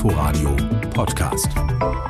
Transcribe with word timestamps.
Inforadio 0.00 0.56
Podcast. 0.90 1.48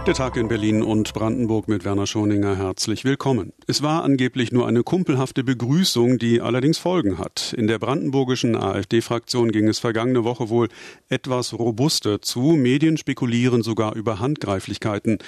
Der 0.06 0.15
Tag 0.15 0.37
in 0.37 0.48
Berlin 0.48 0.82
und 0.82 1.12
Brandenburg 1.12 1.69
mit 1.69 1.84
Werner 1.84 2.06
Schoninger 2.06 2.56
herzlich 2.56 3.04
willkommen. 3.04 3.53
Es 3.67 3.83
war 3.83 4.03
angeblich 4.03 4.50
nur 4.50 4.67
eine 4.67 4.83
kumpelhafte 4.83 5.45
Begrüßung, 5.45 6.19
die 6.19 6.40
allerdings 6.40 6.79
Folgen 6.79 7.19
hat. 7.19 7.53
In 7.56 7.66
der 7.66 7.79
brandenburgischen 7.79 8.56
AfD-Fraktion 8.56 9.53
ging 9.53 9.69
es 9.69 9.79
vergangene 9.79 10.24
Woche 10.24 10.48
wohl 10.48 10.69
etwas 11.11 11.53
robuster 11.53 12.22
zu. 12.22 12.40
Medien 12.40 12.97
spekulieren 12.97 13.62
sogar 13.62 13.94
über 13.94 14.21
Handgreiflichkeiten. 14.21 15.19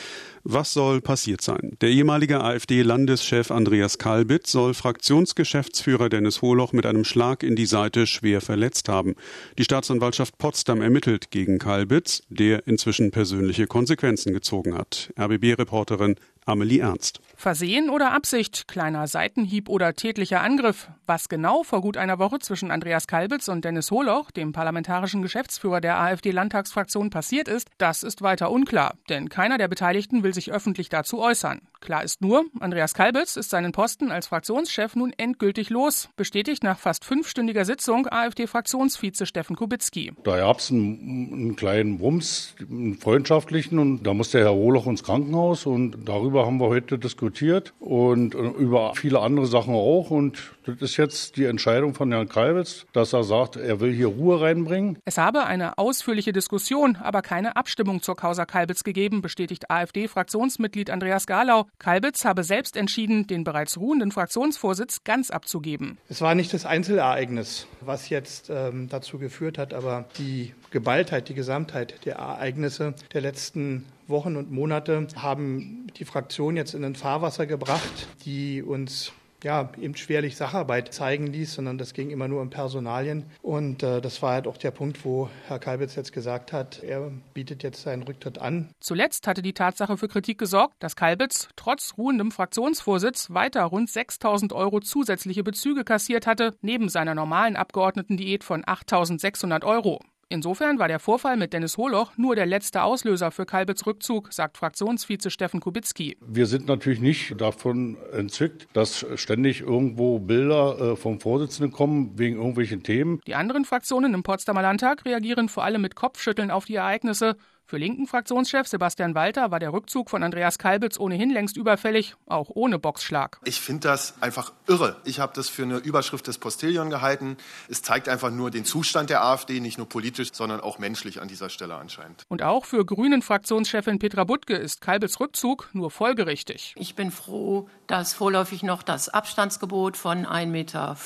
Was 0.43 0.73
soll 0.73 1.01
passiert 1.01 1.43
sein? 1.43 1.77
Der 1.83 1.91
ehemalige 1.91 2.43
AfD-Landeschef 2.43 3.51
Andreas 3.51 3.99
Kalbitz 3.99 4.51
soll 4.51 4.75
Fraktionsgeschäftsführer 4.75 6.09
Dennis 6.09 6.43
Holoch 6.43 6.73
mit 6.73 6.87
einem 6.87 7.05
Schlag 7.05 7.43
in 7.43 7.55
die 7.55 7.67
Seite 7.67 8.07
schwer 8.07 8.41
verletzt 8.41 8.89
haben. 8.89 9.15
Die 9.59 9.65
Staatsanwaltschaft 9.65 10.39
Potsdam 10.39 10.81
ermittelt 10.81 11.31
gegen 11.31 11.59
Kalbitz, 11.59 12.23
der 12.31 12.67
inzwischen 12.67 13.13
persönliche 13.53 13.67
Konsequenzen 13.67 14.33
gezogen 14.33 14.75
hat. 14.75 15.13
RBB-Reporterin 15.19 16.17
Amelie 16.47 16.81
Ernst. 16.81 17.21
Versehen 17.43 17.91
oder 17.91 18.13
Absicht, 18.13 18.69
kleiner 18.69 19.09
Seitenhieb 19.09 19.69
oder 19.69 19.95
tätlicher 19.95 20.43
Angriff. 20.43 20.89
Was 21.07 21.29
genau 21.29 21.65
vor 21.65 21.81
gut 21.81 21.97
einer 21.97 22.21
Woche 22.21 22.39
zwischen 22.39 22.71
Andreas 22.71 23.09
Kalbitz 23.09 23.49
und 23.49 23.65
Dennis 23.65 23.91
Holoch, 23.91 24.31
dem 24.31 24.53
parlamentarischen 24.53 25.23
Geschäftsführer 25.23 25.81
der 25.81 25.99
AfD-Landtagsfraktion, 25.99 27.11
passiert 27.11 27.49
ist, 27.49 27.69
das 27.79 28.05
ist 28.05 28.23
weiter 28.23 28.53
unklar. 28.53 28.95
Denn 29.09 29.29
keiner 29.29 29.59
der 29.59 29.67
Beteiligten 29.67 30.23
will 30.23 30.33
sich 30.33 30.53
öffentlich 30.53 30.89
dazu 30.89 31.19
äußern. 31.21 31.63
Klar 31.81 32.05
ist 32.05 32.23
nur, 32.23 32.45
Andreas 32.61 32.95
Kalbitz 32.95 33.35
ist 33.35 33.51
seinen 33.51 33.73
Posten 33.73 34.13
als 34.13 34.29
Fraktionschef 34.29 34.95
nun 34.95 35.13
endgültig 35.17 35.69
los, 35.69 36.11
bestätigt 36.15 36.63
nach 36.63 36.79
fast 36.79 37.05
fünfstündiger 37.05 37.65
Sitzung 37.65 38.07
AfD-Fraktionsvize 38.07 39.27
Steffen 39.27 39.57
Kubicki. 39.57 40.13
Da 40.23 40.37
gab 40.37 40.61
es 40.61 40.71
einen, 40.71 41.33
einen, 41.33 41.57
kleinen 41.57 41.99
Wumms, 41.99 42.55
einen 42.61 42.95
freundschaftlichen, 42.95 43.81
und 43.81 44.05
da 44.05 44.15
musste 44.15 44.39
Herr 44.39 44.53
Holoch 44.53 44.87
ins 44.87 45.03
Krankenhaus 45.03 45.67
und 45.67 46.09
darüber 46.09 46.47
haben 46.47 46.61
wir 46.61 46.69
heute 46.69 47.01
diskutiert 47.01 47.32
und 47.81 48.35
über 48.35 48.95
viele 48.95 49.21
andere 49.21 49.47
Sachen 49.47 49.75
auch. 49.75 50.11
Und 50.11 50.53
das 50.67 50.81
ist 50.81 50.97
jetzt 50.97 51.37
die 51.37 51.45
Entscheidung 51.45 51.95
von 51.95 52.13
Herrn 52.13 52.29
Kalbitz, 52.29 52.87
dass 52.93 53.13
er 53.13 53.25
sagt, 53.25 53.57
er 53.57 53.81
will 53.81 53.93
hier 53.93 54.09
Ruhe 54.09 54.41
reinbringen. 54.41 54.99
Es 55.05 55.19
habe 55.19 55.45
eine 55.45 55.79
ausführliche 55.79 56.33
Diskussion, 56.33 56.97
aber 56.97 57.23
keine 57.23 57.57
Abstimmung 57.57 58.03
zur 58.03 58.17
Causa 58.17 58.45
Kalbitz 58.45 58.85
gegeben, 58.85 59.23
bestätigt 59.23 59.71
AfD-Fraktionsmitglied 59.71 60.91
Andreas 60.91 61.27
Galau. 61.27 61.67
Kalbitz 61.79 62.25
habe 62.25 62.45
selbst 62.45 62.77
entschieden, 62.77 63.27
den 63.27 63.45
bereits 63.45 63.79
ruhenden 63.79 64.13
Fraktionsvorsitz 64.13 65.05
ganz 65.05 65.31
abzugeben. 65.31 65.99
Es 66.09 66.21
war 66.21 66.35
nicht 66.35 66.53
das 66.53 66.67
Einzelereignis, 66.67 67.67
was 67.81 68.09
jetzt 68.09 68.51
ähm, 68.51 68.89
dazu 68.89 69.19
geführt 69.19 69.59
hat, 69.59 69.75
aber 69.75 70.05
die 70.19 70.55
Geballtheit, 70.71 71.29
die 71.29 71.35
Gesamtheit 71.35 72.05
der 72.05 72.17
Ereignisse 72.17 72.95
der 73.13 73.21
letzten 73.21 73.85
Wochen 74.09 74.37
und 74.37 74.51
Monate 74.51 75.07
haben 75.17 75.82
die 75.99 76.05
Fraktion 76.05 76.57
jetzt 76.57 76.75
in 76.75 76.85
ein 76.85 76.95
Fahrwasser 76.95 77.47
gebracht, 77.47 78.09
die 78.25 78.63
uns 78.63 79.13
ja, 79.43 79.71
eben 79.81 79.97
schwerlich 79.97 80.37
Sacharbeit 80.37 80.93
zeigen 80.95 81.27
ließ, 81.27 81.55
sondern 81.55 81.79
das 81.79 81.95
ging 81.95 82.11
immer 82.11 82.29
nur 82.29 82.41
um 82.41 82.51
Personalien. 82.51 83.25
Und 83.43 83.83
äh, 83.83 84.01
das 84.01 84.23
war 84.23 84.33
halt 84.33 84.47
auch 84.47 84.57
der 84.57 84.71
Punkt, 84.71 85.05
wo 85.05 85.29
Herr 85.49 85.59
Kalbitz 85.59 85.95
jetzt 85.97 86.13
gesagt 86.13 86.53
hat, 86.53 86.83
er 86.83 87.11
bietet 87.35 87.63
jetzt 87.63 87.83
seinen 87.83 88.03
Rücktritt 88.03 88.39
an. 88.39 88.69
Zuletzt 88.81 89.27
hatte 89.27 89.43
die 89.43 89.53
Tatsache 89.53 89.97
für 89.97 90.09
Kritik 90.09 90.39
gesorgt, 90.39 90.75
dass 90.79 90.97
Kalbitz 90.97 91.49
trotz 91.57 91.95
ruhendem 91.99 92.31
Fraktionsvorsitz 92.31 93.31
weiter 93.31 93.65
rund 93.65 93.91
6000 93.91 94.53
Euro 94.53 94.81
zusätzliche 94.81 95.43
Bezüge 95.43 95.85
kassiert 95.85 96.27
hatte, 96.27 96.55
neben 96.61 96.89
seiner 96.89 97.15
normalen 97.15 97.57
Abgeordnetendiät 97.57 98.45
von 98.45 98.63
8600 98.67 99.65
Euro. 99.65 100.01
Insofern 100.33 100.79
war 100.79 100.89
der 100.89 100.99
Vorfall 100.99 101.37
mit 101.37 101.53
Dennis 101.53 101.77
Holoch 101.77 102.17
nur 102.17 102.35
der 102.35 102.47
letzte 102.47 102.85
Auslöser 102.85 103.31
für 103.31 103.45
Kalbitz 103.45 103.85
Rückzug, 103.85 104.33
sagt 104.33 104.57
Fraktionsvize 104.57 105.31
Steffen 105.31 105.61
Kubicki. 105.61 106.17
Wir 106.23 106.47
sind 106.47 106.67
natürlich 106.67 107.01
nicht 107.01 107.39
davon 107.39 107.99
entzückt, 108.15 108.67
dass 108.73 109.05
ständig 109.17 109.61
irgendwo 109.61 110.21
Bilder 110.21 110.93
äh, 110.93 110.97
vom 110.97 111.21
Vorsitzenden 111.21 111.71
kommen 111.71 112.19
wegen 112.19 112.37
irgendwelchen 112.37 112.83
Themen. 112.83 113.21
Die 113.27 113.35
anderen 113.35 113.67
Fraktionen 113.67 114.15
im 114.15 114.23
Potsdamer 114.23 114.63
Landtag 114.63 115.05
reagieren 115.05 115.51
vor 115.51 115.65
allem 115.65 115.83
mit 115.83 115.97
Kopfschütteln 115.97 116.51
auf 116.51 116.65
die 116.65 116.77
Ereignisse. 116.77 117.37
Für 117.73 117.79
linken 117.79 118.07
Fraktionschef 118.07 118.69
Sebastian 118.69 119.15
Walter 119.15 119.51
war 119.51 119.59
der 119.59 119.73
Rückzug 119.73 120.11
von 120.11 120.23
Andreas 120.23 120.59
Kalbitz 120.59 121.01
ohnehin 121.01 121.31
längst 121.31 121.57
überfällig, 121.57 122.17
auch 122.27 122.51
ohne 122.51 122.79
Boxschlag. 122.79 123.39
Ich 123.47 123.63
finde 123.63 123.89
das 123.89 124.13
einfach 124.21 124.53
irre. 124.69 125.01
Ich 125.07 125.21
habe 125.21 125.33
das 125.35 125.49
für 125.49 125.63
eine 125.63 125.79
Überschrift 125.79 126.27
des 126.27 126.37
Postillion 126.37 126.91
gehalten. 126.91 127.39
Es 127.71 127.81
zeigt 127.81 128.11
einfach 128.11 128.31
nur 128.31 128.51
den 128.51 128.67
Zustand 128.67 129.09
der 129.09 129.25
AfD, 129.25 129.59
nicht 129.59 129.79
nur 129.79 129.89
politisch, 129.89 130.35
sondern 130.35 130.61
auch 130.61 130.79
menschlich 130.79 131.23
an 131.23 131.29
dieser 131.29 131.49
Stelle 131.49 131.77
anscheinend. 131.77 132.27
Und 132.29 132.43
auch 132.43 132.67
für 132.67 132.85
grünen 132.85 133.23
Fraktionschefin 133.23 133.99
Petra 133.99 134.25
Butke 134.25 134.55
ist 134.55 134.83
Kalbitz 134.83 135.19
Rückzug 135.19 135.71
nur 135.73 135.91
folgerichtig. 135.91 136.75
Ich 136.77 136.95
bin 136.95 137.11
froh, 137.11 137.71
dass 137.87 138.13
vorläufig 138.13 138.63
noch 138.63 138.83
das 138.83 139.09
Abstandsgebot 139.09 139.97
von 139.97 140.27
1,50 140.27 140.47
Meter 140.47 140.97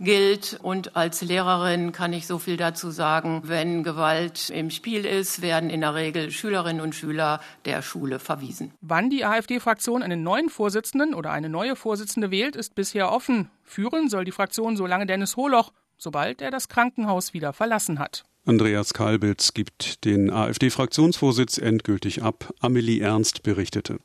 gilt. 0.00 0.58
Und 0.60 0.96
als 0.96 1.22
Lehrerin 1.22 1.92
kann 1.92 2.12
ich 2.12 2.26
so 2.26 2.40
viel 2.40 2.56
dazu 2.56 2.90
sagen, 2.90 3.42
wenn 3.44 3.84
Gewalt 3.84 4.50
im 4.50 4.70
Spiel 4.70 5.04
ist, 5.04 5.40
werden 5.40 5.70
in 5.70 5.83
der 5.84 5.94
Regel 5.94 6.30
Schülerinnen 6.30 6.80
und 6.80 6.94
Schüler 6.94 7.40
der 7.66 7.82
Schule 7.82 8.18
verwiesen. 8.18 8.72
Wann 8.80 9.10
die 9.10 9.26
AfD-Fraktion 9.26 10.02
einen 10.02 10.22
neuen 10.22 10.48
Vorsitzenden 10.48 11.12
oder 11.12 11.30
eine 11.30 11.50
neue 11.50 11.76
Vorsitzende 11.76 12.30
wählt, 12.30 12.56
ist 12.56 12.74
bisher 12.74 13.12
offen. 13.12 13.50
Führen 13.64 14.08
soll 14.08 14.24
die 14.24 14.32
Fraktion 14.32 14.78
solange 14.78 15.04
Dennis 15.04 15.36
Holoch, 15.36 15.72
sobald 15.98 16.40
er 16.40 16.50
das 16.50 16.68
Krankenhaus 16.68 17.34
wieder 17.34 17.52
verlassen 17.52 17.98
hat. 17.98 18.24
Andreas 18.46 18.94
Kalbitz 18.94 19.52
gibt 19.52 20.06
den 20.06 20.30
AfD-Fraktionsvorsitz 20.30 21.58
endgültig 21.58 22.22
ab. 22.22 22.54
Amelie 22.60 23.00
Ernst 23.02 23.42
berichtete. 23.42 23.98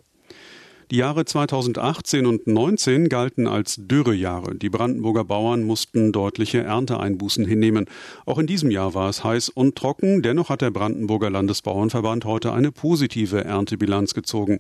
Die 0.92 0.98
Jahre 0.98 1.24
2018 1.24 2.26
und 2.26 2.46
2019 2.46 3.10
galten 3.10 3.46
als 3.46 3.76
Dürrejahre. 3.78 4.56
Die 4.56 4.72
Brandenburger 4.72 5.24
Bauern 5.24 5.62
mussten 5.62 6.12
deutliche 6.12 6.64
Ernteeinbußen 6.64 7.46
hinnehmen. 7.46 7.86
Auch 8.26 8.40
in 8.40 8.48
diesem 8.48 8.72
Jahr 8.72 8.96
war 8.96 9.08
es 9.08 9.24
heiß 9.24 9.50
und 9.50 9.76
trocken. 9.76 10.24
Dennoch 10.24 10.50
hat 10.50 10.62
der 10.62 10.72
Brandenburger 10.72 11.30
Landesbauernverband 11.30 12.26
heute 12.26 12.54
eine 12.54 12.72
positive 12.72 13.44
Erntebilanz 13.44 14.16
gezogen. 14.16 14.58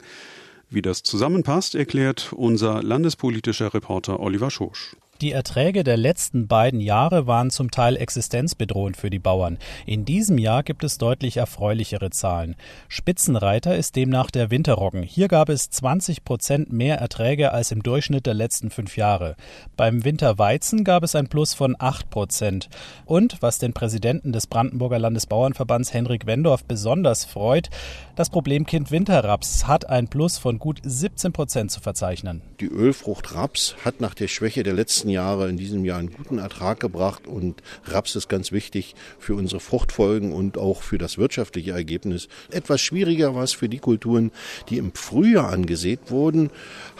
Wie 0.69 0.84
das 0.84 1.01
zusammenpasst, 1.01 1.73
erklärt 1.73 2.31
unser 2.31 2.84
landespolitischer 2.84 3.73
Reporter 3.73 4.19
Oliver 4.19 4.51
Schosch. 4.51 4.96
Die 5.22 5.34
Erträge 5.34 5.84
der 5.84 5.97
letzten 5.97 6.47
beiden 6.47 6.80
Jahre 6.80 7.28
waren 7.28 7.50
zum 7.50 7.72
Teil 7.72 7.97
existenzbedrohend 7.97 8.96
für 8.96 9.09
die 9.09 9.19
Bauern. 9.19 9.57
In 9.85 10.06
diesem 10.06 10.38
Jahr 10.38 10.63
gibt 10.63 10.81
es 10.85 10.97
deutlich 10.97 11.35
erfreulichere 11.35 12.09
Zahlen. 12.09 12.56
Spitzenreiter 12.88 13.75
ist 13.75 13.97
demnach 13.97 14.31
der 14.31 14.50
Winterroggen. 14.50 15.03
Hier 15.03 15.28
gab 15.28 15.50
es 15.50 15.69
20 15.72 16.24
Prozent 16.24 16.72
mehr 16.72 17.00
Erträge 17.00 17.52
als 17.52 17.74
im 17.74 17.84
Durchschnitt 17.84 18.28
der 18.28 18.34
letzten 18.34 18.72
fünf 18.72 18.96
Jahre. 18.96 19.35
Beim 19.75 20.06
Winterweizen 20.06 20.85
gab 20.85 21.03
es 21.03 21.16
ein 21.16 21.28
Plus 21.28 21.53
von 21.53 21.75
8 21.78 22.09
Prozent. 22.09 22.69
Und 23.03 23.41
was 23.41 23.59
den 23.59 23.74
Präsidenten 23.74 24.31
des 24.31 24.47
Brandenburger 24.47 25.00
Landesbauernverbands 25.00 25.94
Henrik 25.94 26.28
Wendorf 26.28 26.63
besonders 26.63 27.25
freut, 27.25 27.69
das 28.16 28.29
Problemkind 28.29 28.90
Winterraps 28.90 29.68
hat 29.68 29.90
ein 29.90 30.08
Plus 30.08 30.38
von 30.38 30.59
gut 30.59 30.79
17 30.81 31.34
Prozent 31.34 31.72
zu 31.72 31.81
verzeichnen. 31.81 32.41
Die 32.62 32.68
Ölfrucht 32.68 33.35
Raps 33.35 33.75
hat 33.84 34.00
nach 34.00 34.13
der 34.13 34.29
Schwäche 34.29 34.63
der 34.63 34.74
letzten 34.74 35.09
letzten 35.09 35.12
Jahre 35.12 35.50
in 35.50 35.58
diesem 35.58 35.86
Jahr 35.86 36.00
einen 36.00 36.12
guten 36.12 36.38
Ertrag 36.38 36.80
gebracht 36.80 37.28
und 37.28 37.62
Raps 37.86 38.16
ist 38.16 38.30
ganz 38.30 38.52
wichtig 38.52 38.96
für 39.18 39.36
unsere 39.36 39.59
Fruchtfolgen 39.59 40.34
und 40.34 40.58
auch 40.58 40.81
für 40.81 40.97
das 40.97 41.18
wirtschaftliche 41.18 41.72
Ergebnis. 41.72 42.28
Etwas 42.52 42.81
schwieriger 42.81 43.34
war 43.36 43.44
es 43.44 43.53
für 43.53 43.70
die 43.70 43.80
Kulturen, 43.80 44.31
die 44.70 44.78
im 44.78 44.94
Frühjahr 44.94 45.50
angesät 45.50 46.12
wurden. 46.12 46.52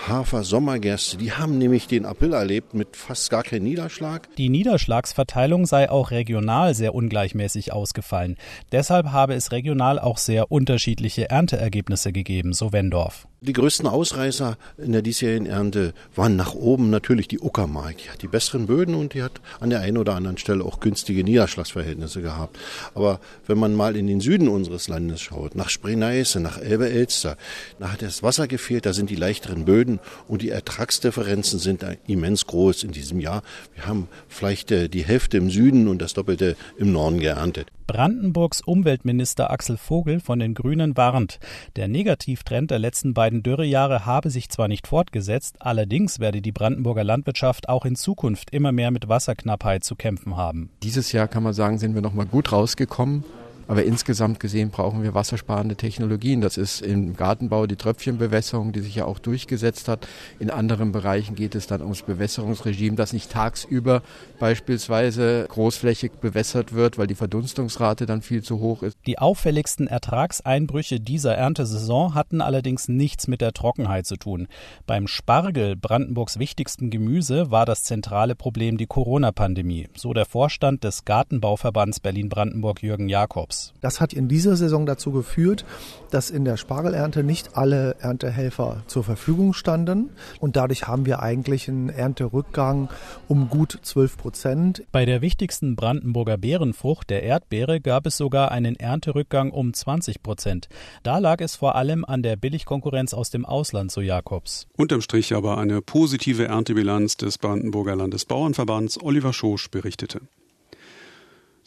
Hafer, 0.08 0.44
Sommergerste, 0.44 1.18
die 1.18 1.34
haben 1.34 1.58
nämlich 1.58 1.88
den 1.88 2.06
April 2.06 2.34
erlebt 2.34 2.74
mit 2.74 2.96
fast 2.96 3.30
gar 3.30 3.44
keinem 3.44 3.64
Niederschlag. 3.64 4.28
Die 4.38 4.50
Niederschlagsverteilung 4.50 5.66
sei 5.66 5.90
auch 5.90 6.12
regional 6.12 6.74
sehr 6.74 6.96
ungleichmäßig 6.96 7.74
ausgefallen. 7.74 8.38
Deshalb 8.72 9.12
habe 9.12 9.36
es 9.36 9.52
regional 9.52 10.00
auch 10.00 10.18
sehr 10.18 10.52
unterschiedliche 10.52 11.30
Ernteergebnisse 11.30 12.12
gegeben, 12.12 12.54
so 12.54 12.72
Wendorf. 12.72 13.28
Die 13.42 13.54
größten 13.54 13.88
Ausreißer 13.88 14.58
in 14.78 14.92
der 14.92 15.02
diesjährigen 15.02 15.48
Ernte 15.48 15.94
waren 16.14 16.36
nach 16.36 16.56
oben 16.56 16.90
natürlich 16.90 17.30
die 17.30 17.40
Uckermark. 17.40 17.96
Die 18.00 18.10
hat 18.10 18.22
die 18.22 18.28
besseren 18.28 18.68
Böden 18.68 18.96
und 18.96 19.14
die 19.14 19.24
hat 19.24 19.40
an 19.62 19.70
der 19.70 19.80
einen 19.80 19.98
oder 19.98 20.16
anderen 20.16 20.38
Stelle 20.38 20.66
auch 20.66 20.82
günstige 20.82 21.24
Niederschlagsverhältnisse 21.24 22.22
gehabt. 22.22 22.60
Aber 22.96 23.22
wenn 23.48 23.58
man 23.58 23.76
mal 23.76 23.96
in 23.96 24.08
den 24.08 24.20
Süden 24.20 24.50
unseres 24.50 24.90
Landes 24.90 25.22
schaut, 25.22 25.56
nach 25.56 25.70
Spree-Neiße, 25.70 26.42
nach 26.42 26.58
Elbe-Elster, 26.58 27.38
da 27.80 27.94
hat 27.94 28.02
das 28.02 28.24
Wasser 28.24 28.46
gefehlt, 28.46 28.86
da 28.86 28.92
sind 28.92 29.10
die 29.10 29.16
leichteren 29.16 29.64
Böden 29.64 30.00
und 30.28 30.42
die 30.42 30.50
Ertragsdifferenzen 30.50 31.60
sind 31.60 31.86
immens 32.08 32.46
groß 32.46 32.84
in 32.84 32.92
diesem 32.92 33.22
Jahr. 33.22 33.42
Wir 33.74 33.86
haben 33.86 34.10
vielleicht 34.28 34.72
äh, 34.72 34.90
die 34.90 35.06
Hälfte 35.06 35.38
im 35.38 35.50
Süden 35.50 35.88
und 35.88 36.02
das 36.02 36.14
Doppelte 36.14 36.58
im 36.78 36.92
Norden 36.92 37.22
geerntet. 37.22 37.68
Brandenburgs 37.90 38.62
Umweltminister 38.62 39.50
Axel 39.50 39.76
Vogel 39.76 40.20
von 40.20 40.38
den 40.38 40.54
Grünen 40.54 40.96
warnt. 40.96 41.40
Der 41.76 41.88
Negativtrend 41.88 42.70
der 42.70 42.78
letzten 42.78 43.16
beiden 43.16 43.42
Dürrejahre 43.42 44.06
habe 44.06 44.30
sich 44.30 44.50
zwar 44.50 44.68
nicht 44.68 44.86
fortgesetzt, 44.86 45.56
allerdings 45.58 46.20
werde 46.20 46.44
die 46.44 46.52
Brandenburger 46.52 47.04
Landwirtschaft 47.04 47.68
auch 47.68 47.86
in 47.86 47.96
Zukunft 47.96 48.52
immer 48.52 48.72
mehr 48.72 48.92
mit 48.92 49.10
Wasserknappheit 49.10 49.84
zu 49.84 49.96
kämpfen 49.96 50.38
haben. 50.38 50.70
Dieses 50.84 51.14
Jahr 51.14 51.28
kann 51.28 51.42
man 51.42 51.54
sagen, 51.54 51.80
sind 51.80 51.96
wir 51.96 52.04
noch 52.04 52.14
mal 52.14 52.28
gut 52.28 52.52
rausgekommen. 52.52 53.24
Aber 53.70 53.84
insgesamt 53.84 54.40
gesehen 54.40 54.72
brauchen 54.72 55.04
wir 55.04 55.14
wassersparende 55.14 55.76
Technologien. 55.76 56.42
Das 56.42 56.58
ist 56.58 56.82
im 56.82 57.16
Gartenbau 57.16 57.68
die 57.68 57.76
Tröpfchenbewässerung, 57.76 58.72
die 58.72 58.80
sich 58.80 58.96
ja 58.96 59.06
auch 59.06 59.20
durchgesetzt 59.20 59.88
hat. 59.88 60.08
In 60.40 60.50
anderen 60.50 60.92
Bereichen 60.92 61.36
geht 61.36 61.54
es 61.54 61.68
dann 61.68 61.84
ums 61.84 62.02
Bewässerungsregime, 62.02 62.96
das 62.96 63.14
nicht 63.14 63.32
tagsüber 63.32 64.02
beispielsweise 64.40 65.46
großflächig 65.48 66.14
bewässert 66.14 66.74
wird, 66.74 66.98
weil 66.98 67.06
die 67.06 67.14
Verdunstungsrate 67.14 68.08
dann 68.08 68.24
viel 68.24 68.42
zu 68.42 68.60
hoch 68.60 68.82
ist. 68.82 68.98
Die 69.06 69.20
auffälligsten 69.20 69.86
Ertragseinbrüche 69.86 71.00
dieser 71.00 71.36
Erntesaison 71.36 72.16
hatten 72.16 72.42
allerdings 72.42 72.88
nichts 72.88 73.28
mit 73.28 73.40
der 73.40 73.54
Trockenheit 73.54 74.08
zu 74.08 74.16
tun. 74.16 74.48
Beim 74.88 75.06
Spargel, 75.06 75.76
Brandenburgs 75.76 76.40
wichtigsten 76.40 76.90
Gemüse, 76.90 77.52
war 77.52 77.68
das 77.68 77.84
zentrale 77.84 78.34
Problem 78.34 78.80
die 78.80 78.88
Corona-Pandemie, 78.88 79.90
so 79.96 80.14
der 80.14 80.26
Vorstand 80.26 80.84
des 80.84 81.06
Gartenbauverbands 81.06 82.00
Berlin-Brandenburg 82.00 82.82
Jürgen 82.82 83.10
Jakobs. 83.10 83.59
Das 83.82 84.02
hat 84.02 84.14
in 84.14 84.28
dieser 84.28 84.56
Saison 84.56 84.86
dazu 84.86 85.12
geführt, 85.12 85.66
dass 86.12 86.30
in 86.30 86.46
der 86.46 86.58
Spargelernte 86.58 87.24
nicht 87.24 87.56
alle 87.56 87.96
Erntehelfer 88.00 88.84
zur 88.88 89.04
Verfügung 89.04 89.54
standen 89.54 90.10
und 90.40 90.56
dadurch 90.56 90.88
haben 90.88 91.06
wir 91.06 91.22
eigentlich 91.22 91.68
einen 91.68 91.90
Ernterückgang 91.90 92.90
um 93.28 93.50
gut 93.50 93.80
12 93.82 94.18
Prozent. 94.18 94.84
Bei 94.92 95.06
der 95.06 95.22
wichtigsten 95.22 95.76
Brandenburger 95.76 96.38
Beerenfrucht, 96.38 97.10
der 97.10 97.24
Erdbeere, 97.24 97.80
gab 97.80 98.06
es 98.06 98.18
sogar 98.18 98.52
einen 98.52 98.76
Ernterückgang 98.76 99.52
um 99.52 99.74
20 99.74 100.24
Prozent. 100.24 100.70
Da 101.04 101.20
lag 101.20 101.42
es 101.42 101.56
vor 101.56 101.76
allem 101.76 102.06
an 102.06 102.24
der 102.24 102.36
Billigkonkurrenz 102.36 103.14
aus 103.14 103.30
dem 103.30 103.46
Ausland, 103.46 103.92
so 103.92 104.02
Jakobs. 104.02 104.68
Unterm 104.78 105.02
Strich 105.02 105.34
aber 105.34 105.58
eine 105.58 105.82
positive 105.82 106.46
Erntebilanz 106.46 107.18
des 107.18 107.38
Brandenburger 107.38 107.96
Landesbauernverbands 107.96 109.02
Oliver 109.02 109.34
Schosch 109.34 109.70
berichtete. 109.70 110.22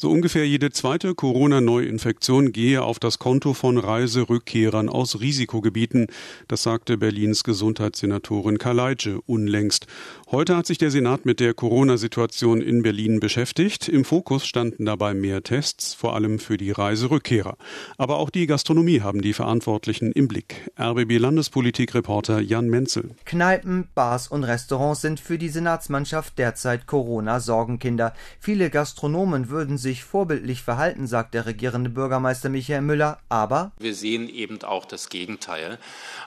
So 0.03 0.11
ungefähr 0.11 0.45
jede 0.45 0.73
zweite 0.73 1.15
Corona-Neuinfektion 1.15 2.51
gehe 2.51 2.83
auf 2.83 2.99
das 2.99 3.21
Konto 3.21 3.55
von 3.55 3.79
Reiserückkehrern 3.79 4.89
aus 4.89 5.21
Risikogebieten. 5.21 6.09
Das 6.49 6.65
sagte 6.65 6.99
Berlins 6.99 7.45
Gesundheitssenatorin 7.45 8.59
Kaleitsche 8.59 9.21
unlängst. 9.27 9.87
Heute 10.29 10.57
hat 10.57 10.67
sich 10.67 10.79
der 10.79 10.91
Senat 10.91 11.25
mit 11.25 11.39
der 11.39 11.55
Corona-Situation 11.55 12.63
in 12.63 12.83
Berlin 12.83 13.21
beschäftigt. 13.21 13.89
Im 13.89 14.05
Fokus 14.05 14.45
standen 14.45 14.87
dabei 14.87 15.15
mehr 15.15 15.45
Tests, 15.45 15.95
vor 15.95 16.17
allem 16.17 16.41
für 16.41 16.57
die 16.57 16.73
Reiserückkehrer. 16.73 17.57
Aber 17.97 18.17
auch 18.17 18.31
die 18.31 18.49
Gastronomie 18.49 19.03
haben 19.03 19.23
die 19.23 19.35
Verantwortlichen 19.35 20.11
im 20.11 20.27
Blick. 20.27 20.69
RBB-Landespolitik-Reporter 20.81 22.41
Jan 22.41 22.69
Menzel. 22.69 23.15
Kneipen, 23.25 23.87
Bars 23.95 24.27
und 24.27 24.43
Restaurants 24.43 25.01
sind 25.01 25.21
für 25.21 25.39
die 25.39 25.49
Senatsmannschaft 25.49 26.39
derzeit 26.39 26.89
Corona-Sorgenkinder. 26.89 28.15
Viele 28.41 28.69
Gastronomen 28.69 29.49
würden 29.49 29.79
sich 29.79 29.92
sich 29.93 30.05
vorbildlich 30.05 30.63
verhalten, 30.63 31.07
sagt 31.07 31.35
der 31.35 31.45
regierende 31.45 31.91
Bürgermeister 31.91 32.49
Michael 32.49 32.81
Müller, 32.81 33.19
aber 33.29 33.73
wir 33.79 33.95
sehen 33.95 34.27
eben 34.27 34.63
auch 34.63 34.87
das 34.87 35.11
Gegenteil. 35.11 35.79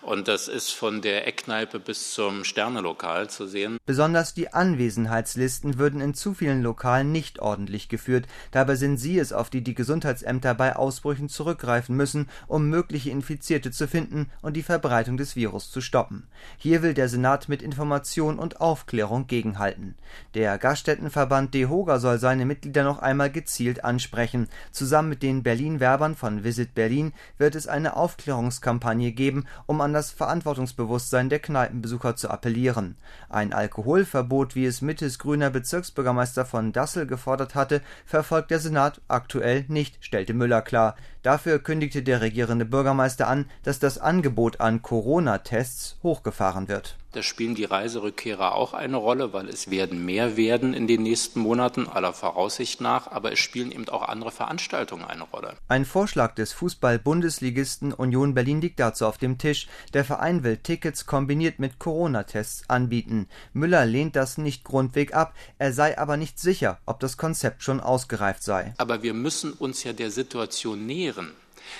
Und 0.04 0.28
das 0.28 0.48
ist 0.48 0.70
von 0.70 1.02
der 1.02 1.28
Eckkneipe 1.28 1.80
bis 1.80 2.14
zum 2.14 2.44
Sternelokal 2.44 3.28
zu 3.28 3.48
sehen. 3.48 3.80
Besonders 3.88 4.36
die 4.36 4.54
Anwesenheitslisten 4.54 5.80
würden 5.80 6.00
in 6.00 6.14
zu 6.14 6.36
vielen 6.36 6.62
Lokalen 6.62 7.12
nicht 7.12 7.40
ordentlich 7.40 7.90
geführt. 7.90 8.28
Dabei 8.52 8.76
sind 8.76 8.98
sie 8.98 9.18
es, 9.18 9.34
auf 9.34 9.50
die 9.50 9.64
die 9.64 9.74
Gesundheitsämter 9.74 10.54
bei 10.54 10.76
Ausbrüchen 10.76 11.28
zurückgreifen 11.28 11.96
müssen, 11.96 12.30
um 12.46 12.70
mögliche 12.70 13.10
Infizierte 13.10 13.72
zu 13.72 13.88
finden 13.88 14.30
und 14.44 14.54
die 14.54 14.62
Verbreitung 14.62 15.18
des 15.18 15.36
Virus 15.36 15.72
zu 15.72 15.82
stoppen. 15.82 16.28
Hier 16.58 16.84
will 16.84 16.94
der 16.94 17.10
Senat 17.10 17.50
mit 17.50 17.64
Information 17.64 18.38
und 18.38 18.62
Aufklärung 18.62 19.26
gegenhalten. 19.26 19.96
Der 20.36 20.60
Gaststättenverband 20.60 21.56
DEHOGA 21.56 21.98
soll 21.98 22.20
seine 22.20 22.46
Mitglieder 22.46 22.84
noch 22.84 23.00
einmal 23.00 23.32
gezielt 23.32 23.55
gezielt 23.56 23.86
ansprechen. 23.86 24.50
Zusammen 24.74 25.08
mit 25.08 25.24
den 25.24 25.42
Berlin-Werbern 25.42 26.16
von 26.16 26.44
Visit 26.44 26.76
Berlin 26.76 27.14
wird 27.38 27.56
es 27.56 27.68
eine 27.68 27.96
Aufklärungskampagne 27.96 29.14
geben, 29.14 29.46
um 29.66 29.80
an 29.80 29.94
das 29.94 30.12
Verantwortungsbewusstsein 30.12 31.30
der 31.30 31.40
Kneipenbesucher 31.40 32.18
zu 32.18 32.30
appellieren. 32.30 32.98
Ein 33.30 33.54
Alkoholverbot, 33.54 34.56
wie 34.56 34.66
es 34.66 34.82
Mittes 34.82 35.20
grüner 35.20 35.52
Bezirksbürgermeister 35.52 36.44
von 36.44 36.74
Dassel 36.74 37.08
gefordert 37.08 37.56
hatte, 37.56 37.82
verfolgt 38.06 38.52
der 38.52 38.60
Senat 38.60 39.00
aktuell 39.08 39.64
nicht, 39.70 40.04
stellte 40.04 40.34
Müller 40.34 40.62
klar. 40.62 40.98
Dafür 41.24 41.60
kündigte 41.60 42.04
der 42.04 42.20
regierende 42.20 42.66
Bürgermeister 42.66 43.30
an, 43.30 43.46
dass 43.64 43.80
das 43.80 44.00
Angebot 44.00 44.60
an 44.60 44.82
Corona-Tests 44.82 45.98
hochgefahren 46.04 46.68
wird. 46.68 46.98
Da 47.16 47.24
spielen 47.24 47.56
die 47.56 47.64
Reiserückkehrer 47.64 48.56
auch 48.56 48.74
eine 48.74 48.98
Rolle, 48.98 49.32
weil 49.32 49.48
es 49.48 49.72
werden 49.72 50.04
mehr 50.04 50.36
werden 50.36 50.74
in 50.74 50.86
den 50.86 51.04
nächsten 51.04 51.40
Monaten, 51.40 51.88
aller 51.88 52.12
Voraussicht 52.12 52.82
nach, 52.82 53.10
aber 53.10 53.32
es 53.32 53.40
spielen 53.40 53.72
eben 53.72 53.88
auch 53.88 54.02
andere 54.02 54.32
Veranstaltungen 54.32 55.06
eine 55.06 55.24
Rolle. 55.24 55.56
Ein 55.70 55.86
Vorschlag 55.86 56.36
des 56.36 56.52
Fußball-Bundesligisten 56.52 57.94
Union 57.94 58.34
Berlin 58.34 58.60
liegt 58.60 58.82
dazu 58.82 59.06
auf 59.06 59.18
dem 59.18 59.38
Tisch. 59.38 59.68
Der 59.94 60.04
Verein 60.04 60.44
will 60.44 60.58
Tickets 60.58 61.06
kombiniert 61.06 61.58
mit 61.58 61.80
Corona-Tests 61.80 62.70
anbieten. 62.70 63.30
Müller 63.54 63.86
lehnt 63.86 64.18
das 64.18 64.38
nicht 64.38 64.66
grundweg 64.66 65.16
ab, 65.16 65.34
er 65.58 65.72
sei 65.72 65.98
aber 65.98 66.18
nicht 66.18 66.38
sicher, 66.38 66.80
ob 66.86 67.00
das 67.00 67.16
Konzept 67.16 67.64
schon 67.64 67.80
ausgereift 67.80 68.44
sei. 68.44 68.74
Aber 68.78 69.04
wir 69.04 69.14
müssen 69.14 69.54
uns 69.54 69.86
ja 69.86 69.94
der 69.94 70.12
Situation 70.12 70.86
nähern. 70.86 71.32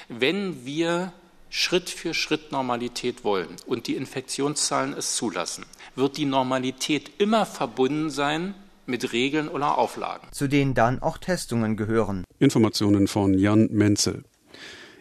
Wenn 0.08 0.64
wir 0.64 1.12
Schritt 1.58 1.90
für 1.90 2.14
Schritt 2.14 2.52
Normalität 2.52 3.24
wollen 3.24 3.56
und 3.66 3.88
die 3.88 3.96
Infektionszahlen 3.96 4.92
es 4.92 5.16
zulassen, 5.16 5.66
wird 5.96 6.18
die 6.18 6.26
Normalität 6.26 7.12
immer 7.18 7.46
verbunden 7.46 8.10
sein 8.10 8.56
mit 8.86 9.14
Regeln 9.14 9.48
oder 9.48 9.78
Auflagen. 9.78 10.28
Zu 10.34 10.50
denen 10.50 10.74
dann 10.74 11.02
auch 11.02 11.18
Testungen 11.18 11.78
gehören. 11.78 12.26
Informationen 12.40 13.08
von 13.08 13.40
Jan 13.40 13.70
Menzel. 13.72 14.26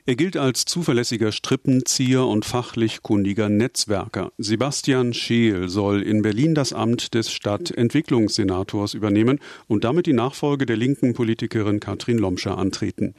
Er 0.07 0.15
gilt 0.15 0.37
als 0.37 0.65
zuverlässiger 0.65 1.33
Strippenzieher 1.33 2.25
und 2.25 2.45
fachlich 2.45 3.03
kundiger 3.03 3.49
Netzwerker. 3.49 4.31
Sebastian 4.39 5.13
Scheel 5.13 5.69
soll 5.69 6.03
in 6.03 6.23
Berlin 6.23 6.55
das 6.55 6.73
Amt 6.73 7.15
des 7.15 7.33
Stadtentwicklungssenators 7.33 8.95
übernehmen 8.95 9.41
und 9.67 9.83
damit 9.83 10.07
die 10.07 10.13
Nachfolge 10.13 10.67
der 10.67 10.77
linken 10.77 11.15
Politikerin 11.15 11.81
Katrin 11.81 12.19
Lomscher 12.19 12.57
antreten. 12.57 13.17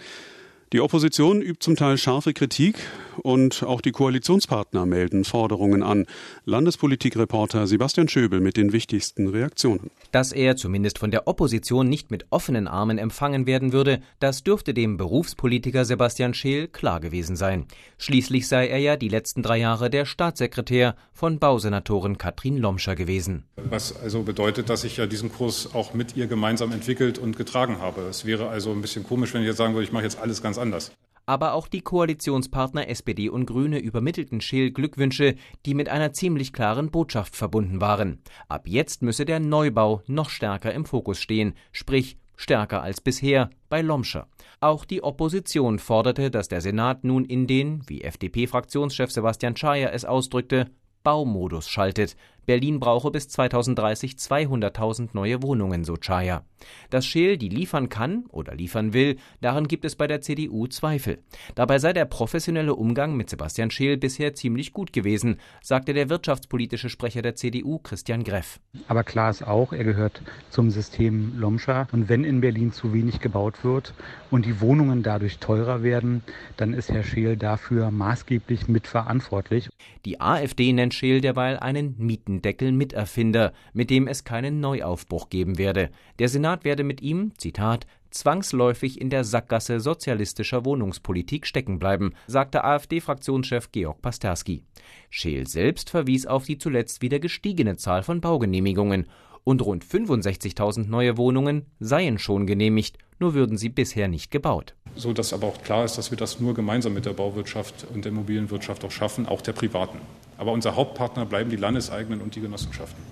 Die 0.71 0.79
Opposition 0.79 1.41
übt 1.41 1.59
zum 1.59 1.75
Teil 1.75 1.97
scharfe 1.97 2.33
Kritik 2.33 2.77
und 3.23 3.63
auch 3.63 3.81
die 3.81 3.91
Koalitionspartner 3.91 4.85
melden 4.85 5.25
Forderungen 5.25 5.83
an. 5.83 6.06
Landespolitikreporter 6.45 7.67
Sebastian 7.67 8.07
Schöbel 8.07 8.39
mit 8.39 8.57
den 8.57 8.73
wichtigsten 8.73 9.27
Reaktionen. 9.27 9.91
Dass 10.12 10.31
er 10.31 10.56
zumindest 10.56 11.00
von 11.00 11.12
der 11.12 11.27
Opposition 11.27 11.89
nicht 11.89 12.12
mit 12.12 12.25
offenen 12.29 12.67
Armen 12.67 12.97
empfangen 12.97 13.47
werden 13.47 13.73
würde, 13.73 14.01
das 14.19 14.44
dürfte 14.44 14.73
dem 14.73 14.97
Berufspolitiker 14.97 15.85
Sebastian 15.85 16.33
Scheel 16.33 16.67
klar 16.67 17.00
gewesen 17.00 17.35
sein. 17.35 17.65
Schließlich 17.97 18.48
sei 18.48 18.67
er 18.67 18.79
ja 18.79 18.95
die 18.95 19.10
letzten 19.10 19.43
drei 19.43 19.57
Jahre 19.57 19.89
der 19.89 20.05
Staatssekretär 20.05 20.95
von 21.12 21.39
Bausenatorin 21.39 22.17
Katrin 22.17 22.57
Lomscher 22.57 22.95
gewesen. 22.95 23.45
Was 23.55 23.95
also 23.95 24.24
bedeutet, 24.24 24.69
dass 24.69 24.84
ich 24.84 24.98
ja 24.98 25.05
diesen 25.05 25.31
Kurs 25.31 25.74
auch 25.74 25.93
mit 25.93 26.15
ihr 26.15 26.27
gemeinsam 26.27 26.72
entwickelt 26.72 27.17
und 27.17 27.38
getragen 27.38 27.79
habe. 27.79 28.01
Es 28.01 28.25
wäre 28.25 28.50
also 28.50 28.72
ein 28.72 28.81
bisschen 28.81 29.03
komisch, 29.03 29.34
wenn 29.34 29.41
ich 29.41 29.48
jetzt 29.48 29.57
sagen 29.57 29.74
würde, 29.74 29.86
ich 29.86 29.91
mache 29.91 30.03
jetzt 30.03 30.19
alles 30.19 30.41
ganz 30.41 30.57
anders. 30.57 30.91
Aber 31.25 31.53
auch 31.53 31.67
die 31.67 31.82
Koalitionspartner 31.82 32.88
SPD 32.88 33.29
und 33.29 33.46
Grüne 33.46 33.79
übermittelten 33.79 34.41
Scheel 34.41 34.72
Glückwünsche, 34.72 35.36
die 35.65 35.74
mit 35.74 35.89
einer 35.89 36.13
ziemlich 36.13 36.53
klaren 36.53 36.91
Botschaft 36.91 37.36
verbunden 37.36 37.82
waren. 37.82 38.22
Ab 38.48 38.67
jetzt 38.67 39.01
müsse 39.01 39.25
der 39.25 39.39
Neubau 39.39 40.03
noch 40.08 40.29
stärker 40.29 40.74
im 40.74 40.86
Fokus 40.86 41.20
stehen, 41.20 41.55
sprich 41.72 42.17
stärker 42.36 42.82
als 42.82 43.01
bisher 43.01 43.50
bei 43.70 43.82
Lomscher. 43.82 44.27
Auch 44.60 44.86
die 44.86 45.03
Opposition 45.03 45.79
forderte, 45.79 46.29
dass 46.29 46.48
der 46.48 46.62
Senat 46.62 47.03
nun 47.03 47.25
in 47.25 47.48
den, 47.48 47.82
wie 47.88 48.01
FDP-Fraktionschef 48.01 49.12
Sebastian 49.12 49.55
Schayer 49.55 49.94
es 49.94 50.05
ausdrückte, 50.05 50.70
Baumodus 51.03 51.70
schaltet. 51.70 52.17
Berlin 52.45 52.79
brauche 52.79 53.11
bis 53.11 53.27
2030 53.29 54.13
200.000 54.13 55.09
neue 55.13 55.41
Wohnungen, 55.41 55.83
so 55.83 55.95
Chaya. 55.95 56.43
Dass 56.89 57.05
Scheel 57.05 57.37
die 57.37 57.49
liefern 57.49 57.89
kann 57.89 58.25
oder 58.29 58.55
liefern 58.55 58.93
will, 58.93 59.17
daran 59.41 59.67
gibt 59.67 59.85
es 59.85 59.95
bei 59.95 60.07
der 60.07 60.21
CDU 60.21 60.67
Zweifel. 60.67 61.19
Dabei 61.55 61.79
sei 61.79 61.93
der 61.93 62.05
professionelle 62.05 62.75
Umgang 62.75 63.15
mit 63.15 63.29
Sebastian 63.29 63.71
Scheel 63.71 63.97
bisher 63.97 64.33
ziemlich 64.33 64.73
gut 64.73 64.93
gewesen, 64.93 65.39
sagte 65.61 65.93
der 65.93 66.09
wirtschaftspolitische 66.09 66.89
Sprecher 66.89 67.21
der 67.21 67.35
CDU, 67.35 67.79
Christian 67.79 68.23
Greff. 68.23 68.59
Aber 68.87 69.03
klar 69.03 69.29
ist 69.29 69.45
auch, 69.45 69.73
er 69.73 69.83
gehört 69.83 70.21
zum 70.49 70.69
System 70.69 71.37
Lomscher. 71.37 71.87
Und 71.91 72.09
wenn 72.09 72.23
in 72.23 72.41
Berlin 72.41 72.71
zu 72.71 72.93
wenig 72.93 73.19
gebaut 73.19 73.63
wird 73.63 73.93
und 74.31 74.45
die 74.45 74.61
Wohnungen 74.61 75.03
dadurch 75.03 75.39
teurer 75.39 75.83
werden, 75.83 76.23
dann 76.57 76.73
ist 76.73 76.91
Herr 76.91 77.03
Scheel 77.03 77.37
dafür 77.37 77.91
maßgeblich 77.91 78.67
mitverantwortlich. 78.67 79.69
Die 80.05 80.21
AfD 80.21 80.71
nennt 80.73 80.93
Scheel 80.93 81.21
derweil 81.21 81.57
einen 81.57 81.95
Mietendeckel 82.36 82.72
Miterfinder, 82.72 83.54
mit 83.74 83.89
dem 83.89 84.08
es 84.08 84.24
keinen 84.24 84.60
Neuaufbruch 84.60 85.30
geben 85.30 85.58
werde. 85.58 85.89
Der 86.20 86.30
Senat 86.30 86.65
werde 86.65 86.84
mit 86.84 87.01
ihm, 87.01 87.32
Zitat, 87.38 87.88
zwangsläufig 88.12 89.00
in 89.01 89.10
der 89.10 89.24
Sackgasse 89.24 89.80
sozialistischer 89.80 90.65
Wohnungspolitik 90.65 91.46
stecken 91.46 91.80
bleiben, 91.80 92.13
sagte 92.27 92.63
AfD-Fraktionschef 92.63 93.72
Georg 93.72 94.01
Pasterski. 94.01 94.63
Scheel 95.10 95.48
selbst 95.48 95.89
verwies 95.89 96.25
auf 96.25 96.46
die 96.46 96.58
zuletzt 96.58 97.01
wieder 97.01 97.20
gestiegene 97.20 97.77
Zahl 97.77 98.04
von 98.04 98.22
Baugenehmigungen 98.22 99.08
und 99.44 99.62
rund 99.62 99.86
65.000 99.86 100.88
neue 100.88 101.18
Wohnungen 101.18 101.65
seien 101.80 102.18
schon 102.18 102.48
genehmigt, 102.48 102.98
nur 103.20 103.34
würden 103.34 103.58
sie 103.58 103.70
bisher 103.70 104.08
nicht 104.08 104.32
gebaut. 104.32 104.75
So 104.96 105.13
dass 105.13 105.34
aber 105.34 105.48
auch 105.48 105.62
klar 105.62 105.86
ist, 105.86 105.98
dass 105.98 106.12
wir 106.12 106.18
das 106.18 106.39
nur 106.39 106.54
gemeinsam 106.54 106.94
mit 106.94 107.06
der 107.06 107.13
Bauwirtschaft 107.13 107.86
und 107.94 108.06
der 108.06 108.12
Immobilienwirtschaft 108.12 108.84
auch 108.84 108.92
schaffen, 108.92 109.27
auch 109.27 109.42
der 109.42 109.54
privaten. 109.54 110.00
Aber 110.38 110.51
unser 110.51 110.75
Hauptpartner 110.75 111.25
bleiben 111.25 111.50
die 111.50 111.56
Landeseigenen 111.56 112.22
und 112.22 112.36
die 112.36 112.42
Genossenschaften. 112.42 113.04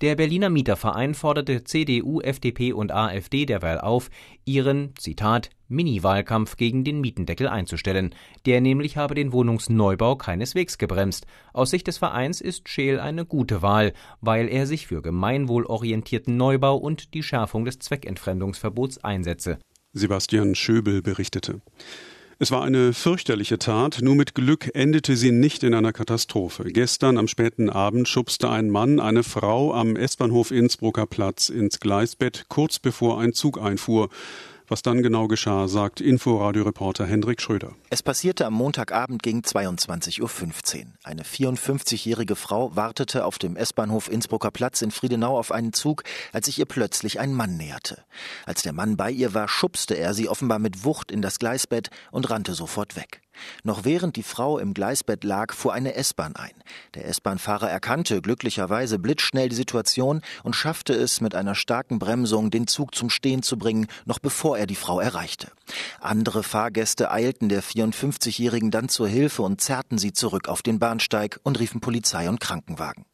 Der 0.00 0.14
Berliner 0.14 0.48
Mieterverein 0.48 1.12
forderte 1.12 1.64
CDU, 1.64 2.20
FDP 2.20 2.72
und 2.72 2.92
AfD 2.92 3.46
derweil 3.46 3.80
auf, 3.80 4.10
ihren, 4.44 4.94
Zitat, 4.96 5.50
Mini-Wahlkampf 5.66 6.56
gegen 6.56 6.84
den 6.84 7.00
Mietendeckel 7.00 7.48
einzustellen. 7.48 8.14
Der 8.46 8.60
nämlich 8.60 8.96
habe 8.96 9.16
den 9.16 9.32
Wohnungsneubau 9.32 10.14
keineswegs 10.14 10.78
gebremst. 10.78 11.26
Aus 11.52 11.70
Sicht 11.70 11.88
des 11.88 11.98
Vereins 11.98 12.40
ist 12.40 12.68
Scheel 12.68 13.00
eine 13.00 13.26
gute 13.26 13.60
Wahl, 13.60 13.92
weil 14.20 14.48
er 14.48 14.68
sich 14.68 14.86
für 14.86 15.02
gemeinwohlorientierten 15.02 16.36
Neubau 16.36 16.76
und 16.76 17.12
die 17.14 17.24
Schärfung 17.24 17.64
des 17.64 17.80
Zweckentfremdungsverbots 17.80 19.02
einsetze. 19.02 19.58
Sebastian 19.94 20.54
Schöbel 20.54 21.02
berichtete. 21.02 21.60
Es 22.40 22.52
war 22.52 22.62
eine 22.62 22.92
fürchterliche 22.92 23.58
Tat, 23.58 23.98
nur 24.00 24.14
mit 24.14 24.36
Glück 24.36 24.70
endete 24.72 25.16
sie 25.16 25.32
nicht 25.32 25.64
in 25.64 25.74
einer 25.74 25.92
Katastrophe. 25.92 26.62
Gestern 26.66 27.18
am 27.18 27.26
späten 27.26 27.68
Abend 27.68 28.06
schubste 28.06 28.48
ein 28.48 28.70
Mann 28.70 29.00
eine 29.00 29.24
Frau 29.24 29.74
am 29.74 29.96
S-Bahnhof 29.96 30.52
Innsbrucker 30.52 31.06
Platz 31.06 31.48
ins 31.48 31.80
Gleisbett, 31.80 32.44
kurz 32.48 32.78
bevor 32.78 33.20
ein 33.20 33.32
Zug 33.32 33.60
einfuhr. 33.60 34.08
Was 34.70 34.82
dann 34.82 35.02
genau 35.02 35.28
geschah, 35.28 35.66
sagt 35.66 36.02
Inforadio-Reporter 36.02 37.06
Hendrik 37.06 37.40
Schröder. 37.40 37.74
Es 37.88 38.02
passierte 38.02 38.44
am 38.44 38.52
Montagabend 38.52 39.22
gegen 39.22 39.40
22.15 39.40 40.20
Uhr. 40.20 40.92
Eine 41.04 41.22
54-jährige 41.22 42.36
Frau 42.36 42.76
wartete 42.76 43.24
auf 43.24 43.38
dem 43.38 43.56
S-Bahnhof 43.56 44.10
Innsbrucker 44.10 44.50
Platz 44.50 44.82
in 44.82 44.90
Friedenau 44.90 45.38
auf 45.38 45.52
einen 45.52 45.72
Zug, 45.72 46.02
als 46.34 46.46
sich 46.46 46.58
ihr 46.58 46.66
plötzlich 46.66 47.18
ein 47.18 47.32
Mann 47.32 47.56
näherte. 47.56 48.04
Als 48.44 48.60
der 48.60 48.74
Mann 48.74 48.98
bei 48.98 49.10
ihr 49.10 49.32
war, 49.32 49.48
schubste 49.48 49.96
er 49.96 50.12
sie 50.12 50.28
offenbar 50.28 50.58
mit 50.58 50.84
Wucht 50.84 51.10
in 51.10 51.22
das 51.22 51.38
Gleisbett 51.38 51.88
und 52.10 52.28
rannte 52.28 52.52
sofort 52.52 52.94
weg. 52.94 53.22
Noch 53.62 53.84
während 53.84 54.16
die 54.16 54.22
Frau 54.22 54.58
im 54.58 54.74
Gleisbett 54.74 55.24
lag, 55.24 55.52
fuhr 55.52 55.72
eine 55.72 55.94
S-Bahn 55.94 56.36
ein. 56.36 56.52
Der 56.94 57.06
S-Bahn-Fahrer 57.06 57.70
erkannte 57.70 58.20
glücklicherweise 58.20 58.98
blitzschnell 58.98 59.48
die 59.48 59.56
Situation 59.56 60.22
und 60.42 60.54
schaffte 60.54 60.92
es 60.92 61.20
mit 61.20 61.34
einer 61.34 61.54
starken 61.54 61.98
Bremsung, 61.98 62.50
den 62.50 62.66
Zug 62.66 62.94
zum 62.94 63.10
Stehen 63.10 63.42
zu 63.42 63.58
bringen, 63.58 63.86
noch 64.04 64.18
bevor 64.18 64.58
er 64.58 64.66
die 64.66 64.74
Frau 64.74 65.00
erreichte. 65.00 65.48
Andere 66.00 66.42
Fahrgäste 66.42 67.10
eilten 67.10 67.48
der 67.48 67.62
54-Jährigen 67.62 68.70
dann 68.70 68.88
zur 68.88 69.08
Hilfe 69.08 69.42
und 69.42 69.60
zerrten 69.60 69.98
sie 69.98 70.12
zurück 70.12 70.48
auf 70.48 70.62
den 70.62 70.78
Bahnsteig 70.78 71.40
und 71.42 71.58
riefen 71.58 71.80
Polizei 71.80 72.28
und 72.28 72.40
Krankenwagen. 72.40 73.04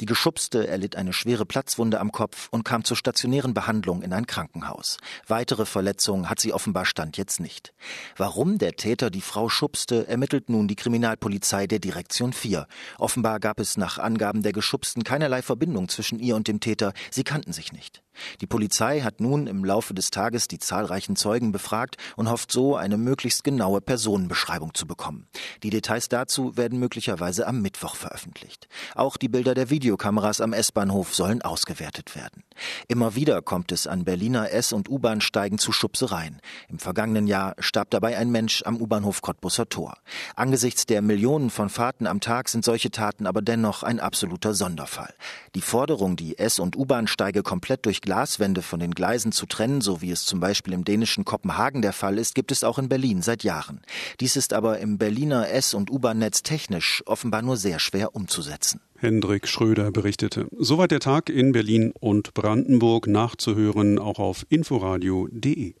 Die 0.00 0.06
Geschubste 0.06 0.66
erlitt 0.66 0.96
eine 0.96 1.12
schwere 1.12 1.46
Platzwunde 1.46 2.00
am 2.00 2.12
Kopf 2.12 2.48
und 2.50 2.64
kam 2.64 2.84
zur 2.84 2.96
stationären 2.96 3.54
Behandlung 3.54 4.02
in 4.02 4.12
ein 4.12 4.26
Krankenhaus. 4.26 4.96
Weitere 5.26 5.66
Verletzungen 5.66 6.30
hat 6.30 6.40
sie 6.40 6.52
offenbar 6.52 6.84
Stand 6.84 7.16
jetzt 7.16 7.40
nicht. 7.40 7.72
Warum 8.16 8.58
der 8.58 8.76
Täter 8.76 9.10
die 9.10 9.20
Frau 9.20 9.48
schubste, 9.48 9.69
ermittelt 10.06 10.48
nun 10.48 10.68
die 10.68 10.76
Kriminalpolizei 10.76 11.66
der 11.66 11.78
Direktion 11.78 12.32
4. 12.32 12.66
Offenbar 12.98 13.40
gab 13.40 13.60
es 13.60 13.76
nach 13.76 13.98
Angaben 13.98 14.42
der 14.42 14.52
Geschubsten 14.52 15.04
keinerlei 15.04 15.42
Verbindung 15.42 15.88
zwischen 15.88 16.18
ihr 16.18 16.36
und 16.36 16.48
dem 16.48 16.60
Täter. 16.60 16.92
Sie 17.10 17.24
kannten 17.24 17.52
sich 17.52 17.72
nicht. 17.72 18.02
Die 18.40 18.46
Polizei 18.46 19.00
hat 19.00 19.20
nun 19.20 19.46
im 19.46 19.64
Laufe 19.64 19.94
des 19.94 20.10
Tages 20.10 20.48
die 20.48 20.58
zahlreichen 20.58 21.16
Zeugen 21.16 21.52
befragt 21.52 21.96
und 22.16 22.30
hofft 22.30 22.52
so, 22.52 22.76
eine 22.76 22.96
möglichst 22.96 23.44
genaue 23.44 23.80
Personenbeschreibung 23.80 24.74
zu 24.74 24.86
bekommen. 24.86 25.28
Die 25.62 25.70
Details 25.70 26.08
dazu 26.08 26.56
werden 26.56 26.78
möglicherweise 26.78 27.46
am 27.46 27.62
Mittwoch 27.62 27.94
veröffentlicht. 27.94 28.68
Auch 28.94 29.16
die 29.16 29.28
Bilder 29.28 29.54
der 29.54 29.70
Videokameras 29.70 30.40
am 30.40 30.52
S-Bahnhof 30.52 31.14
sollen 31.14 31.42
ausgewertet 31.42 32.14
werden. 32.14 32.44
Immer 32.88 33.14
wieder 33.14 33.42
kommt 33.42 33.72
es 33.72 33.86
an 33.86 34.04
Berliner 34.04 34.50
S- 34.50 34.72
und 34.72 34.88
U-Bahnsteigen 34.88 35.58
zu 35.58 35.72
Schubsereien. 35.72 36.40
Im 36.68 36.78
vergangenen 36.78 37.26
Jahr 37.26 37.54
starb 37.58 37.90
dabei 37.90 38.16
ein 38.16 38.30
Mensch 38.30 38.62
am 38.64 38.76
U-Bahnhof 38.76 39.22
Cottbusser 39.22 39.68
Tor. 39.68 39.96
Angesichts 40.36 40.86
der 40.86 41.02
Millionen 41.02 41.50
von 41.50 41.68
Fahrten 41.68 42.06
am 42.06 42.20
Tag 42.20 42.48
sind 42.48 42.64
solche 42.64 42.90
Taten 42.90 43.26
aber 43.26 43.42
dennoch 43.42 43.82
ein 43.82 44.00
absoluter 44.00 44.54
Sonderfall. 44.54 45.14
Die 45.54 45.60
Forderung, 45.60 46.16
die 46.16 46.38
S- 46.38 46.58
und 46.58 46.76
U-Bahnsteige 46.76 47.42
komplett 47.42 47.82
durch 48.00 48.10
Glaswände 48.10 48.62
von 48.62 48.80
den 48.80 48.92
Gleisen 48.92 49.32
zu 49.32 49.46
trennen, 49.46 49.80
so 49.80 50.00
wie 50.02 50.10
es 50.10 50.24
zum 50.24 50.40
Beispiel 50.40 50.72
im 50.72 50.84
dänischen 50.84 51.24
Kopenhagen 51.24 51.82
der 51.82 51.92
Fall 51.92 52.18
ist, 52.18 52.34
gibt 52.34 52.52
es 52.52 52.64
auch 52.64 52.78
in 52.78 52.88
Berlin 52.88 53.22
seit 53.22 53.44
Jahren. 53.44 53.80
Dies 54.20 54.36
ist 54.36 54.52
aber 54.52 54.78
im 54.78 54.98
Berliner 54.98 55.48
S- 55.48 55.74
und 55.74 55.90
U-Bahn-Netz 55.90 56.42
technisch 56.42 57.02
offenbar 57.06 57.42
nur 57.42 57.56
sehr 57.56 57.78
schwer 57.78 58.14
umzusetzen. 58.14 58.80
Hendrik 58.96 59.48
Schröder 59.48 59.90
berichtete. 59.90 60.46
Soweit 60.58 60.90
der 60.90 61.00
Tag 61.00 61.30
in 61.30 61.52
Berlin 61.52 61.92
und 61.98 62.34
Brandenburg 62.34 63.06
nachzuhören, 63.06 63.98
auch 63.98 64.18
auf 64.18 64.44
inforadio.de. 64.50 65.74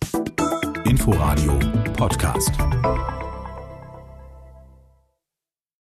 Inforadio 0.84 1.58
Podcast. 1.96 2.52